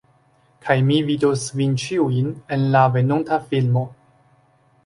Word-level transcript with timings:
Kaj 0.67 0.77
mi 0.87 0.97
vidos 1.09 1.43
vin 1.59 1.77
ĉiujn, 1.85 2.33
en 2.57 2.67
la 2.77 2.83
venonta 2.97 3.41
filmo 3.53 3.89